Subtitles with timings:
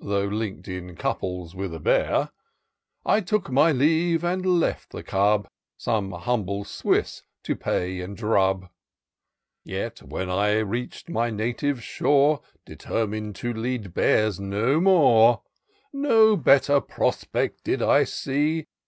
[0.00, 2.30] Though link'd in couples with a bear,)
[3.04, 5.46] I took my leave and left the cub,
[5.78, 8.68] Some humble Swiss to pay and drub:
[9.62, 15.42] Yet, when I reach'd my native shore, Determin'd to lead bears no more,
[15.92, 18.66] No better prospect did I see.